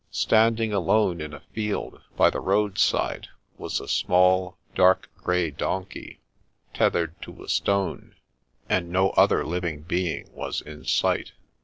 [0.09, 3.27] Standing alone in a field by the road side
[3.59, 6.21] was a small, dark grey donkey,
[6.73, 8.15] tethered to a stone;
[8.67, 11.33] and no other living being was in sight.